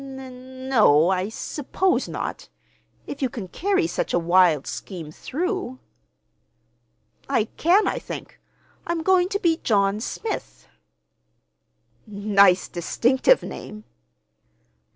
"N—no, 0.03 1.11
I 1.11 1.29
suppose 1.29 2.07
not—if 2.09 3.21
you 3.21 3.29
can 3.29 3.47
carry 3.47 3.85
such 3.85 4.15
a 4.15 4.17
wild 4.17 4.65
scheme 4.65 5.11
through." 5.11 5.77
"I 7.29 7.43
can, 7.55 7.87
I 7.87 7.99
think. 7.99 8.39
I'm 8.87 9.03
going 9.03 9.29
to 9.29 9.39
be 9.39 9.57
John 9.57 9.99
Smith." 9.99 10.67
"Nice 12.07 12.67
distinctive 12.67 13.43
name!" 13.43 13.83